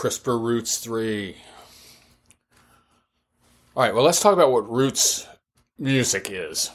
[0.00, 1.36] Crisper Roots 3.
[3.76, 5.28] All right, well, let's talk about what roots
[5.78, 6.70] music is.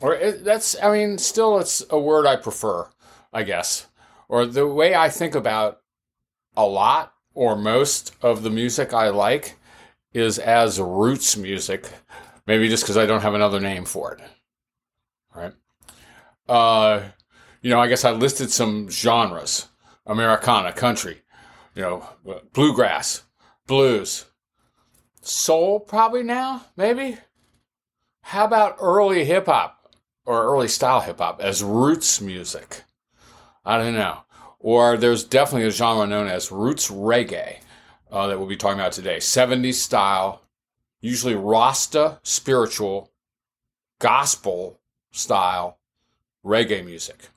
[0.00, 2.88] Or that's, I mean, still, it's a word I prefer,
[3.30, 3.88] I guess.
[4.26, 5.82] Or the way I think about
[6.56, 9.58] a lot or most of the music I like
[10.14, 11.90] is as roots music,
[12.46, 14.22] maybe just because I don't have another name for it.
[15.34, 15.52] All right.
[16.48, 17.02] Uh,
[17.60, 19.68] you know, I guess I listed some genres
[20.06, 21.20] Americana, country,
[21.74, 22.08] you know,
[22.52, 23.22] bluegrass,
[23.66, 24.26] blues,
[25.20, 27.18] soul, probably now, maybe.
[28.22, 29.94] How about early hip hop
[30.24, 32.82] or early style hip hop as roots music?
[33.64, 34.20] I don't know.
[34.58, 37.58] Or there's definitely a genre known as roots reggae
[38.10, 39.16] uh, that we'll be talking about today.
[39.16, 40.42] 70s style,
[41.00, 43.10] usually Rasta spiritual,
[43.98, 44.80] gospel
[45.12, 45.78] style
[46.44, 47.28] reggae music.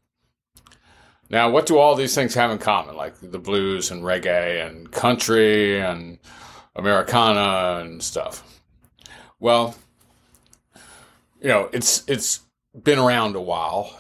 [1.30, 4.92] Now, what do all these things have in common, like the blues and reggae and
[4.92, 6.20] country and
[6.76, 8.62] Americana and stuff?
[9.40, 9.76] Well,
[11.42, 12.42] you know, it's it's
[12.82, 14.00] been around a while.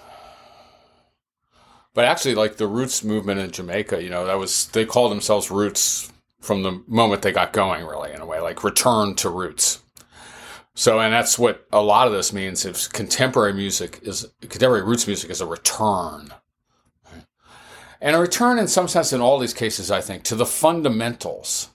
[1.93, 5.51] But actually, like the Roots movement in Jamaica, you know, that was they called themselves
[5.51, 6.11] Roots
[6.43, 9.81] from the moment they got going, really, in a way, like return to roots.
[10.75, 12.65] So, and that's what a lot of this means.
[12.65, 16.33] If contemporary music is contemporary roots music is a return
[18.03, 21.69] and a return, in some sense, in all these cases, I think, to the fundamentals,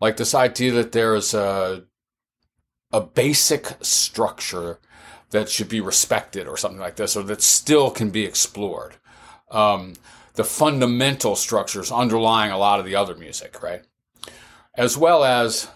[0.00, 1.84] like this idea that there is a,
[2.90, 4.78] a basic structure
[5.28, 8.96] that should be respected or something like this, or that still can be explored.
[9.50, 9.92] Um,
[10.36, 13.82] the fundamental structures underlying a lot of the other music, right?
[14.74, 15.68] As well as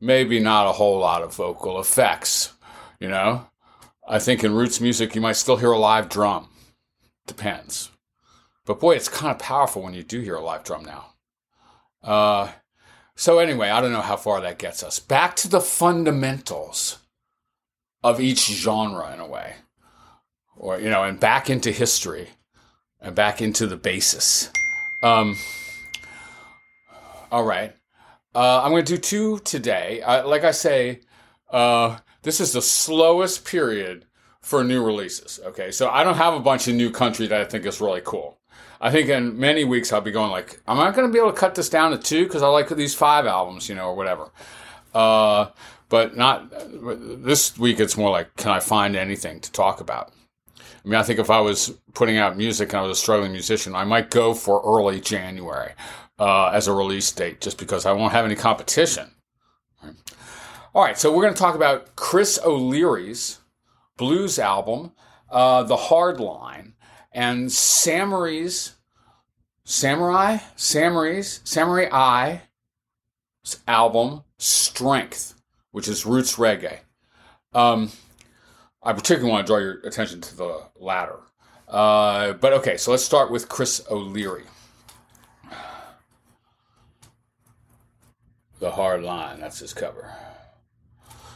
[0.00, 2.54] maybe not a whole lot of vocal effects,
[3.00, 3.46] you know?
[4.08, 6.48] I think in roots music, you might still hear a live drum.
[7.26, 7.90] Depends.
[8.66, 11.12] But boy, it's kind of powerful when you do hear a live drum now.
[12.02, 12.52] Uh,
[13.14, 14.98] so anyway, I don't know how far that gets us.
[14.98, 16.98] Back to the fundamentals
[18.02, 19.54] of each genre in a way.
[20.56, 22.28] Or, you know, and back into history
[23.00, 24.50] and back into the basis.
[25.02, 25.36] Um,
[27.30, 27.74] all right.
[28.34, 30.02] Uh, I'm going to do two today.
[30.04, 31.00] Like I say,
[31.50, 34.06] uh, this is the slowest period
[34.40, 35.40] for new releases.
[35.44, 35.70] Okay.
[35.70, 38.38] So I don't have a bunch of new country that I think is really cool.
[38.86, 41.32] I think in many weeks I'll be going like, am I going to be able
[41.32, 43.96] to cut this down to two because I like these five albums, you know, or
[43.96, 44.30] whatever.
[44.94, 45.46] Uh,
[45.88, 47.80] but not this week.
[47.80, 50.12] It's more like, can I find anything to talk about?
[50.56, 53.32] I mean, I think if I was putting out music and I was a struggling
[53.32, 55.72] musician, I might go for early January
[56.20, 59.10] uh, as a release date, just because I won't have any competition.
[60.74, 63.40] All right, so we're going to talk about Chris O'Leary's
[63.96, 64.92] blues album,
[65.28, 66.74] uh, The Hard Line
[67.16, 68.75] and Samory's
[69.68, 72.42] Samory Samory's Samory I
[73.66, 75.34] album Strength,
[75.72, 76.78] which is roots reggae.
[77.52, 77.90] Um,
[78.80, 81.18] I particularly want to draw your attention to the latter.
[81.66, 84.44] Uh, but okay, so let's start with Chris O'Leary.
[88.60, 90.12] The Hard Line, that's his cover.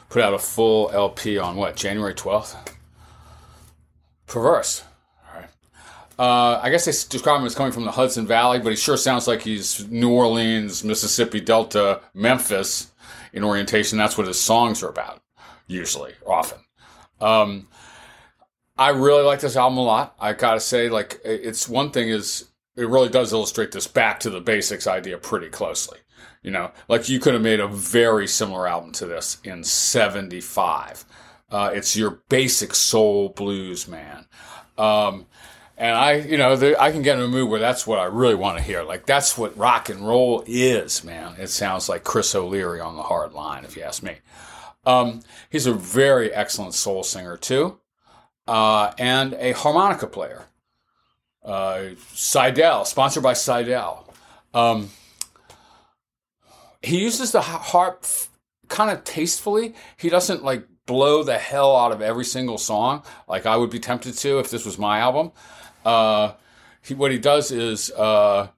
[0.08, 2.74] Put out a full LP on what, January 12th?
[4.28, 4.84] Perverse.
[6.20, 8.98] Uh, I guess they describe him as coming from the Hudson Valley, but he sure
[8.98, 12.92] sounds like he's New Orleans, Mississippi Delta, Memphis
[13.32, 13.96] in orientation.
[13.96, 15.22] That's what his songs are about,
[15.66, 16.58] usually, often.
[17.22, 17.68] Um,
[18.76, 20.14] I really like this album a lot.
[20.20, 24.28] I gotta say, like, it's one thing is it really does illustrate this back to
[24.28, 26.00] the basics idea pretty closely.
[26.42, 31.06] You know, like you could have made a very similar album to this in '75.
[31.50, 34.26] Uh, it's your basic soul blues, man.
[34.76, 35.26] Um,
[35.80, 38.34] and I, you know, I can get in a mood where that's what I really
[38.34, 38.82] want to hear.
[38.82, 41.36] Like that's what rock and roll is, man.
[41.38, 44.16] It sounds like Chris O'Leary on the hard line, if you ask me.
[44.84, 47.80] Um, he's a very excellent soul singer too,
[48.46, 50.44] uh, and a harmonica player.
[51.42, 54.04] Uh, Seydel, sponsored by Seydel.
[54.52, 54.90] Um,
[56.82, 58.04] he uses the harp
[58.68, 59.74] kind of tastefully.
[59.96, 63.78] He doesn't like blow the hell out of every single song like I would be
[63.78, 65.32] tempted to if this was my album
[65.84, 66.32] uh,
[66.82, 68.48] he, what he does is uh,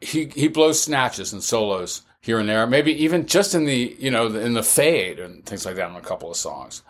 [0.00, 4.10] he he blows snatches and solos here and there, maybe even just in the you
[4.10, 6.82] know in the fade and things like that on a couple of songs.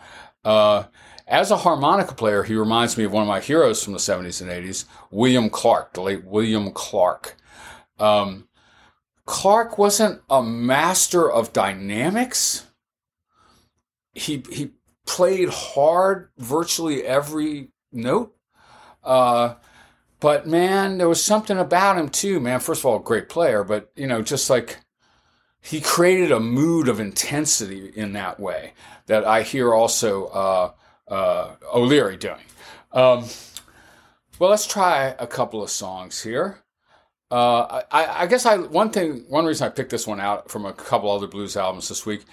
[0.44, 0.84] Uh,
[1.26, 4.42] as a harmonica player, he reminds me of one of my heroes from the 70s
[4.42, 7.36] and 80s, William Clarke, the late William Clarke.
[7.98, 8.48] Um,
[9.24, 12.66] Clarke wasn't a master of dynamics.
[14.14, 14.72] He he
[15.06, 18.34] played hard virtually every note,
[19.04, 19.54] uh,
[20.20, 22.60] but man, there was something about him too, man.
[22.60, 24.78] First of all, great player, but you know, just like
[25.60, 28.72] he created a mood of intensity in that way
[29.06, 30.72] that I hear also uh,
[31.08, 32.44] uh, O'Leary doing.
[32.92, 33.24] Um,
[34.38, 36.58] well, let's try a couple of songs here.
[37.30, 40.66] Uh, I, I, guess I one thing one reason I picked this one out from
[40.66, 42.24] a couple other blues albums this week.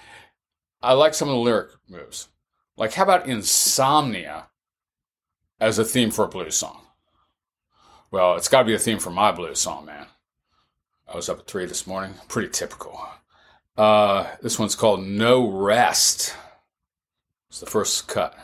[0.82, 2.28] I like some of the lyric moves.
[2.76, 4.48] Like, how about Insomnia
[5.60, 6.80] as a theme for a blues song?
[8.10, 10.06] Well, it's got to be a theme for my blues song, man.
[11.06, 12.14] I was up at three this morning.
[12.28, 13.00] Pretty typical.
[13.76, 16.34] Uh, this one's called No Rest.
[17.48, 18.36] It's the first cut.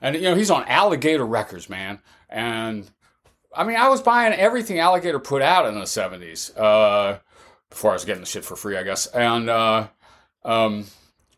[0.00, 2.00] And you know he's on Alligator Records, man.
[2.28, 2.90] And
[3.54, 7.18] I mean, I was buying everything Alligator put out in the '70s uh,
[7.70, 9.06] before I was getting the shit for free, I guess.
[9.06, 9.88] And uh,
[10.44, 10.86] um,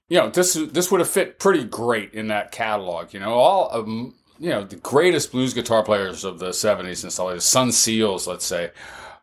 [0.09, 3.13] you know, this this would have fit pretty great in that catalog.
[3.13, 4.15] You know, all of you
[4.51, 8.47] know the greatest blues guitar players of the '70s and stuff like Son Seals, let's
[8.47, 8.71] say.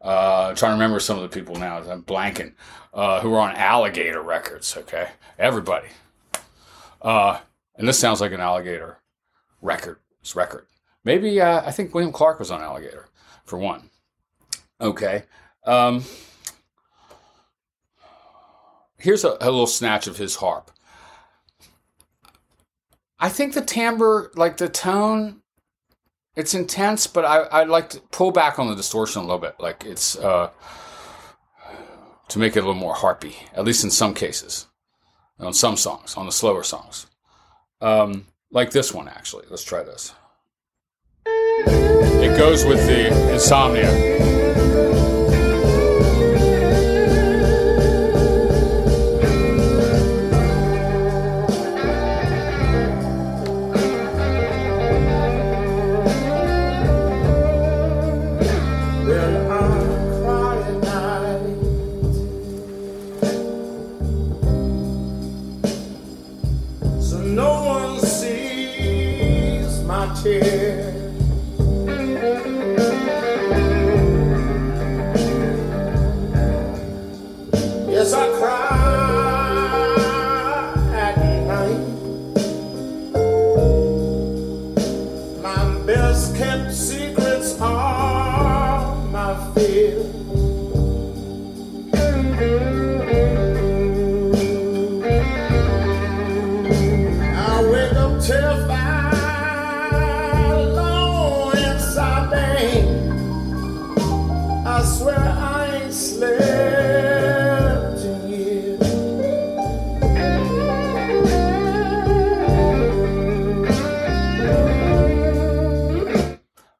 [0.01, 1.77] Uh, trying to remember some of the people now.
[1.77, 2.53] I'm blanking.
[2.93, 4.75] Uh, who were on Alligator Records?
[4.77, 5.09] Okay,
[5.39, 5.87] everybody.
[7.75, 8.99] And this sounds like an Alligator
[9.61, 9.99] record.
[10.35, 10.67] record.
[11.03, 13.07] Maybe uh, I think William Clarke was on Alligator
[13.45, 13.89] for one.
[14.79, 15.23] Okay.
[15.65, 16.03] Um,
[18.97, 20.71] here's a, a little snatch of his harp.
[23.19, 25.41] I think the timbre, like the tone,
[26.35, 29.55] it's intense, but I, I like to pull back on the distortion a little bit.
[29.59, 30.49] Like it's uh,
[32.27, 34.67] to make it a little more harpy, at least in some cases,
[35.39, 37.07] on some songs, on the slower songs.
[37.83, 39.45] Um, like this one, actually.
[39.49, 40.13] Let's try this.
[41.25, 44.42] It goes with the insomnia.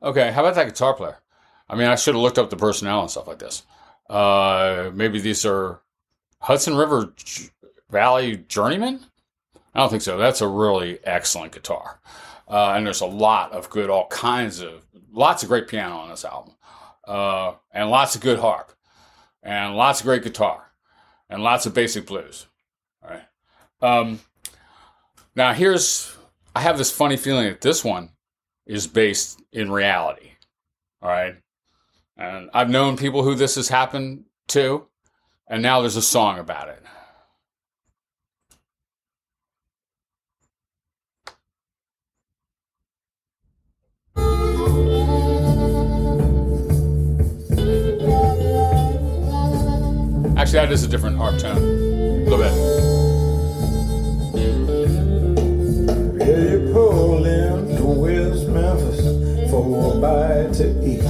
[0.02, 1.18] Okay, how about that guitar player?
[1.68, 3.64] I mean, I should have looked up the personnel and stuff like this.
[4.10, 5.82] Uh, maybe these are
[6.40, 7.14] Hudson River
[7.90, 9.02] Valley Journeyman?
[9.74, 10.18] I don't think so.
[10.18, 12.00] That's a really excellent guitar.
[12.48, 16.10] Uh, and there's a lot of good, all kinds of, lots of great piano on
[16.10, 16.54] this album.
[17.08, 18.74] Uh, and lots of good harp.
[19.42, 20.72] And lots of great guitar.
[21.30, 22.46] And lots of basic blues.
[23.02, 23.24] All right.
[23.82, 24.20] Um,
[25.36, 26.16] now, here's,
[26.56, 28.10] I have this funny feeling that this one
[28.66, 30.32] is based in reality.
[31.02, 31.36] All right.
[32.16, 34.86] And I've known people who this has happened to,
[35.48, 36.82] and now there's a song about it.
[50.56, 51.58] Actually, that is a different harp tone.
[51.58, 51.62] A
[52.30, 52.54] little bit.
[56.20, 61.02] Yeah, you pull in to West Memphis for a bite to eat.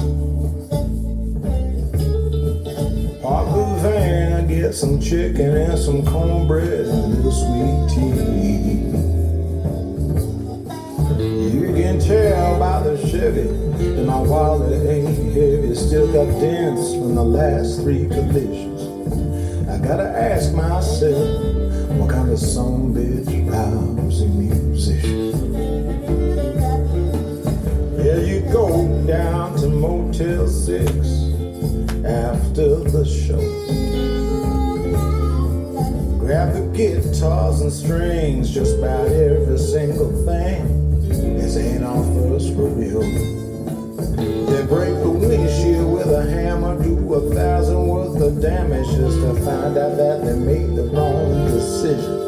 [3.21, 8.13] Park the van and get some chicken and some cornbread and a little sweet tea.
[11.57, 15.75] You can tell by the Chevy that my wallet ain't heavy.
[15.75, 18.72] Still got dents from the last three collisions.
[20.43, 21.39] Ask myself,
[21.95, 25.31] what kind of song bitch robs a musician?
[27.97, 30.77] Yeah, you go down to Motel 6
[32.03, 33.39] after the show.
[36.19, 41.07] Grab the guitars and strings, just about every single thing.
[41.37, 42.99] This ain't our first rodeo.
[44.17, 45.12] They break the
[46.27, 50.83] hammer, do a thousand worth of damage just to find out that they made the
[50.85, 52.23] wrong decision.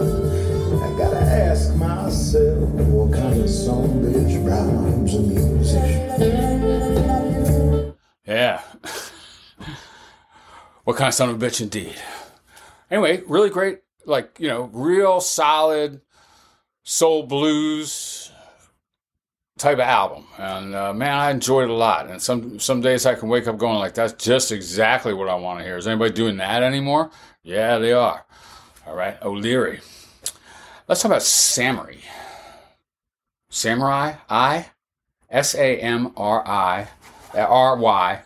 [0.82, 6.06] I gotta ask myself, what kind of song bitch rhymes a musician?
[8.28, 8.62] Yeah.
[10.84, 11.96] what kind of son of a bitch indeed.
[12.90, 16.02] Anyway, really great, like, you know, real solid
[16.84, 18.32] soul blues
[19.58, 20.26] type of album.
[20.38, 22.10] And uh, man, I enjoyed it a lot.
[22.10, 25.36] And some some days I can wake up going like, that's just exactly what I
[25.36, 25.78] want to hear.
[25.78, 27.12] Is anybody doing that anymore?
[27.44, 28.26] Yeah, they are.
[28.88, 29.80] All right, O'Leary.
[30.88, 32.02] Let's talk about Samory.
[33.50, 34.68] Samory, I,
[35.30, 36.88] S A M R I,
[37.34, 38.22] R Y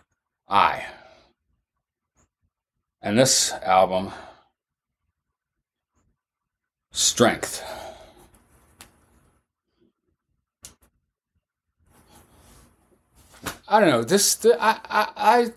[0.47, 0.85] I.
[3.01, 4.11] And this album,
[6.91, 7.63] Strength.
[13.69, 14.03] I don't know.
[14.03, 15.53] This, the, I, I, I,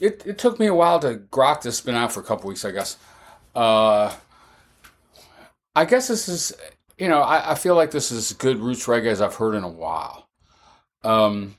[0.00, 1.80] it, it took me a while to grok this.
[1.80, 2.96] Been out for a couple weeks, I guess.
[3.54, 4.12] Uh,
[5.76, 6.52] I guess this is,
[6.98, 9.62] you know, I, I feel like this is good roots reggae as I've heard in
[9.62, 10.28] a while.
[11.04, 11.56] Um,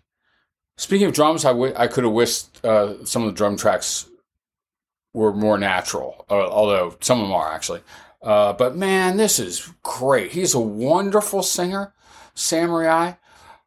[0.78, 4.10] speaking of drums, I, w- I could have wished uh, some of the drum tracks
[5.14, 7.82] were more natural, uh, although some of them are actually.
[8.22, 10.32] Uh, but man, this is great.
[10.32, 11.94] He's a wonderful singer,
[12.34, 13.16] Samory.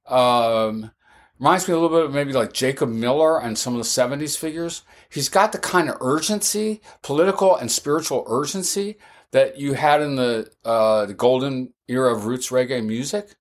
[0.07, 0.91] Um,
[1.39, 4.37] reminds me a little bit of maybe like Jacob Miller and some of the 70s
[4.37, 4.83] figures.
[5.11, 8.97] He's got the kind of urgency, political and spiritual urgency
[9.33, 13.35] that you had in the, uh, the golden era of roots reggae music.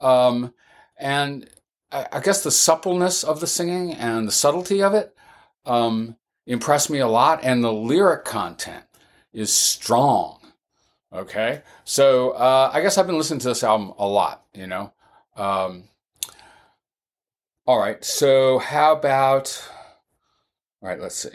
[0.00, 0.52] Um,
[0.98, 1.48] and
[1.92, 5.14] I, I, guess the suppleness of the singing and the subtlety of it
[5.66, 6.16] um,
[6.46, 7.40] impressed me a lot.
[7.42, 8.84] And the lyric content
[9.32, 10.38] is strong.
[11.12, 11.62] Okay.
[11.84, 14.92] So uh, I guess I've been listening to this album a lot, you know.
[15.36, 15.87] Um,
[17.68, 18.02] all right.
[18.02, 19.62] So how about.
[20.80, 21.28] All right, let's see.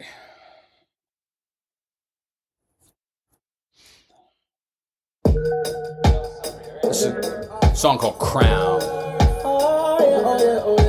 [6.82, 8.80] This is a song called Crown.
[9.46, 10.83] Oh,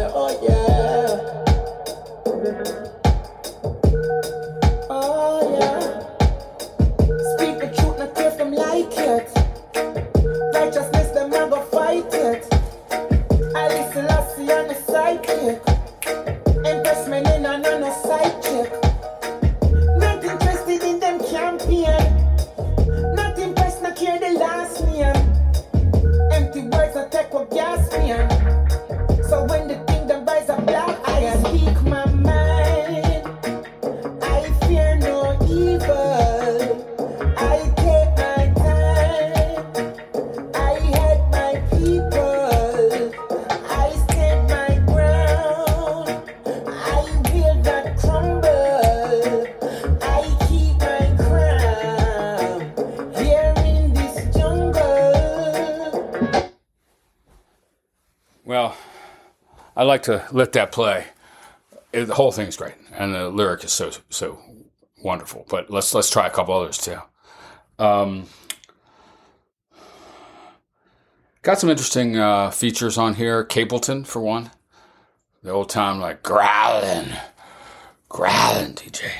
[59.84, 61.04] I like to let that play.
[61.92, 64.38] It, the whole thing's great, and the lyric is so so
[65.02, 65.44] wonderful.
[65.46, 66.96] But let's let's try a couple others too.
[67.78, 68.24] Um,
[71.42, 73.44] got some interesting uh, features on here.
[73.44, 74.52] Capleton for one,
[75.42, 77.12] the old time like growling,
[78.08, 79.10] growling DJ,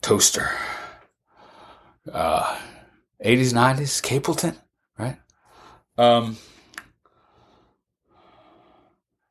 [0.00, 0.52] Toaster,
[2.10, 2.58] uh,
[3.22, 4.56] 80s 90s Capleton,
[4.96, 5.18] right?
[5.98, 6.38] Um,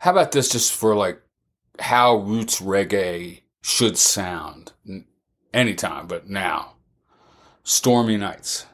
[0.01, 1.21] how about this just for like
[1.77, 4.71] how roots reggae should sound
[5.53, 6.73] anytime, but now?
[7.63, 8.65] Stormy Nights.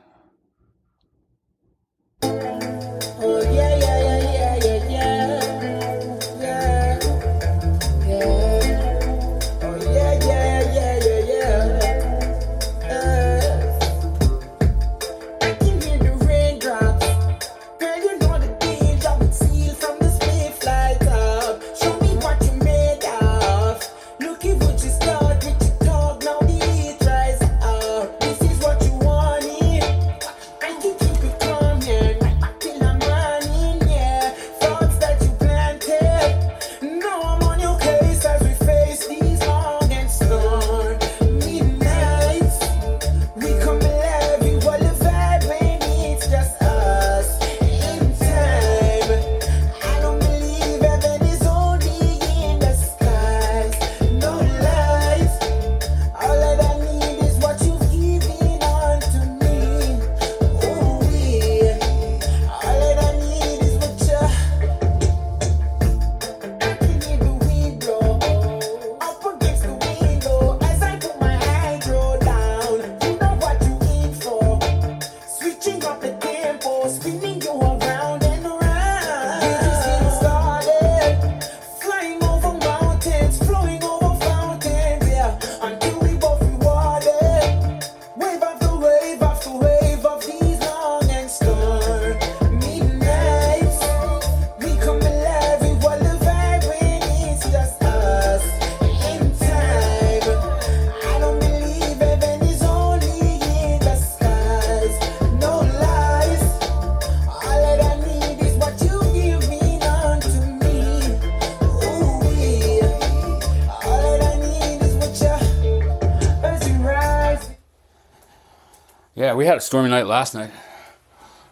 [119.47, 120.51] Had a stormy night last night.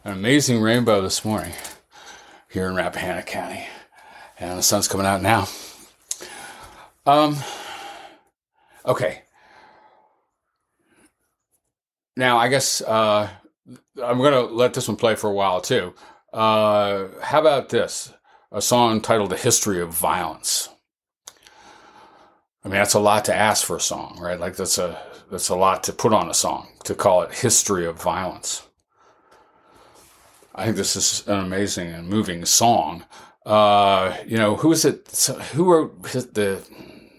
[0.04, 1.54] An amazing rainbow this morning
[2.50, 3.66] here in Rappahannock County.
[4.38, 5.48] And the sun's coming out now.
[7.06, 7.38] Um
[8.86, 9.22] okay.
[12.18, 13.30] Now I guess uh
[14.04, 15.94] I'm gonna let this one play for a while too.
[16.34, 18.12] Uh how about this?
[18.52, 20.68] A song titled The History of Violence.
[22.66, 24.40] I mean, that's a lot to ask for a song, right?
[24.40, 25.00] Like that's a
[25.30, 28.64] that's a lot to put on a song to call it "History of Violence."
[30.56, 33.06] I think this is an amazing and moving song.
[33.46, 35.08] Uh, you know, who is it?
[35.54, 36.02] Who wrote
[36.34, 36.60] the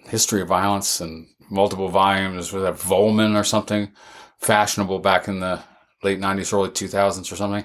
[0.09, 2.53] "History of Violence" and multiple volumes?
[2.53, 3.93] Was that Vollmann or something?
[4.39, 5.63] Fashionable back in the
[6.03, 7.65] late '90s, early 2000s, or something.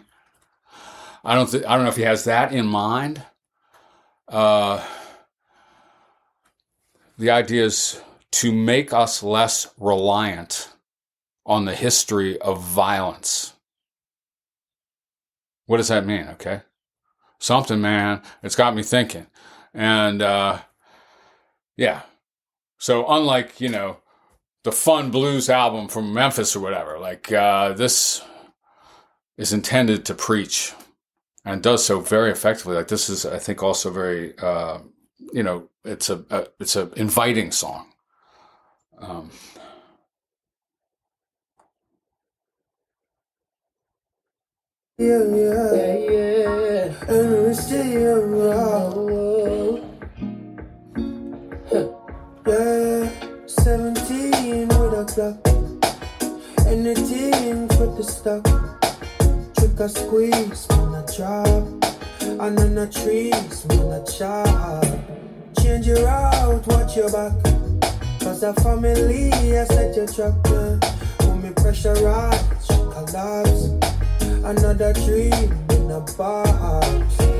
[1.23, 1.49] I don't.
[1.49, 3.23] Th- I don't know if he has that in mind.
[4.27, 4.85] Uh,
[7.21, 10.69] the idea is to make us less reliant
[11.45, 13.53] on the history of violence.
[15.67, 16.27] What does that mean?
[16.29, 16.61] Okay.
[17.39, 18.23] Something, man.
[18.41, 19.27] It's got me thinking.
[19.71, 20.61] And, uh,
[21.77, 22.01] yeah.
[22.79, 23.97] So, unlike, you know,
[24.63, 28.23] the fun blues album from Memphis or whatever, like, uh, this
[29.37, 30.73] is intended to preach
[31.45, 32.75] and does so very effectively.
[32.75, 34.79] Like, this is, I think, also very, uh,
[35.33, 37.87] you know, it's a, a it's a inviting song.
[38.99, 39.31] Um,
[45.01, 46.93] Yeah, yeah, yeah.
[47.07, 49.81] And we stay around.
[52.45, 53.09] Yeah,
[53.47, 55.47] 17 with a clock.
[56.67, 58.45] Anything for the stock.
[59.57, 61.65] Trick or squeeze, man, a drop.
[62.21, 65.10] And on the trees, man, a chop.
[65.71, 67.31] Change your route, watch your back.
[68.19, 70.33] Cause the family, I set your trap.
[70.47, 71.25] Yeah.
[71.25, 73.69] When me pressurize, she collapse.
[74.43, 77.30] Another dream in a box.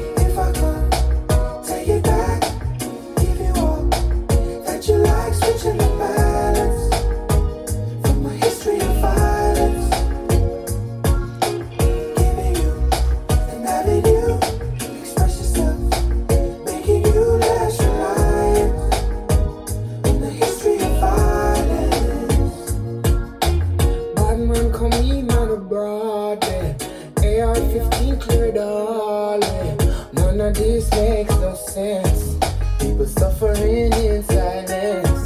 [31.71, 32.35] Sense.
[32.79, 35.19] People suffering in silence.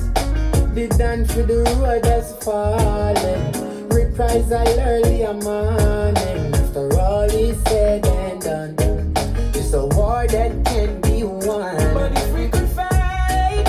[0.98, 3.90] Done for the road that's falling.
[3.90, 6.54] Reprisal early a morning.
[6.56, 9.14] After all is said and done,
[9.54, 11.76] it's a war that can be won.
[11.94, 13.68] But if we could fight,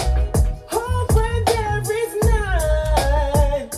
[0.68, 3.70] hope when there is none.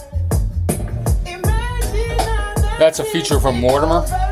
[1.24, 4.27] Imagine all That's a feature from Mortimer.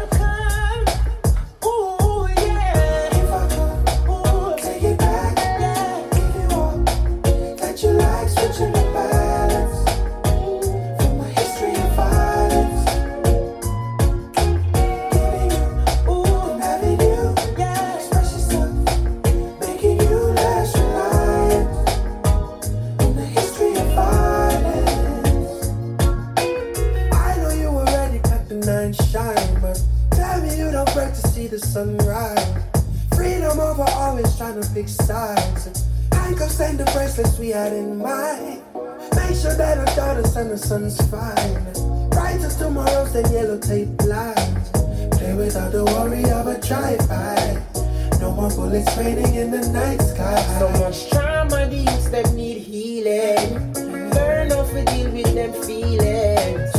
[48.46, 50.40] No more bullets raining in the night sky.
[50.60, 53.72] So much trauma, the youths that need healing.
[54.12, 56.70] Learn how to deal with them feelings.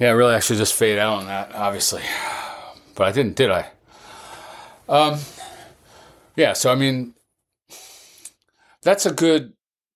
[0.00, 2.02] Yeah, really, I should just fade out on that, obviously.
[2.96, 3.66] But I didn't, did I?
[4.88, 5.20] Um,
[6.34, 7.14] yeah, so I mean,
[8.82, 9.52] that's a good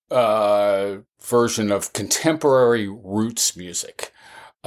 [0.08, 4.12] uh, version of contemporary roots music.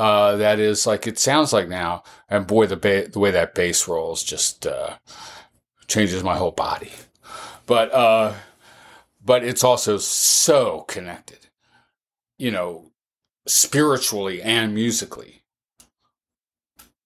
[0.02, 2.02] Uh, that is like it sounds like now.
[2.28, 4.98] And boy, the ba- the way that bass rolls just uh,
[5.86, 6.92] changes my whole body.
[7.68, 8.34] But uh,
[9.24, 11.38] but it's also so connected,
[12.40, 12.92] you know,
[13.48, 15.44] spiritually and musically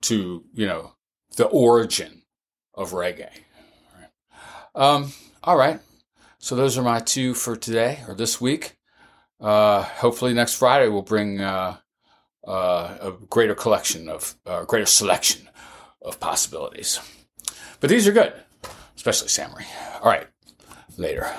[0.03, 0.93] to you know
[1.35, 2.21] the origin
[2.75, 3.41] of reggae.
[4.73, 5.11] Um,
[5.43, 5.81] all right.
[6.37, 8.77] So those are my two for today or this week.
[9.41, 11.75] Uh, hopefully next Friday we'll bring uh,
[12.47, 15.49] uh, a greater collection of, uh, greater selection
[16.01, 16.99] of possibilities.
[17.79, 18.33] But these are good,
[18.95, 19.65] especially Samory.
[20.01, 20.27] All right,
[20.97, 21.31] later.